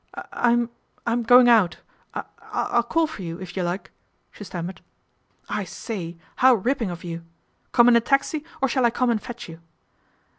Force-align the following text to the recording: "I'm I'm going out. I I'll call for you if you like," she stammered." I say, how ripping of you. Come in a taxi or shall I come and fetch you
"I'm 0.31 0.71
I'm 1.05 1.21
going 1.21 1.47
out. 1.47 1.77
I 2.15 2.23
I'll 2.41 2.81
call 2.81 3.05
for 3.05 3.21
you 3.21 3.39
if 3.39 3.55
you 3.55 3.61
like," 3.61 3.91
she 4.31 4.43
stammered." 4.43 4.81
I 5.47 5.63
say, 5.63 6.17
how 6.37 6.55
ripping 6.55 6.89
of 6.89 7.03
you. 7.03 7.23
Come 7.71 7.87
in 7.87 7.95
a 7.95 8.01
taxi 8.01 8.43
or 8.63 8.67
shall 8.67 8.83
I 8.85 8.89
come 8.89 9.11
and 9.11 9.21
fetch 9.21 9.47
you 9.47 9.59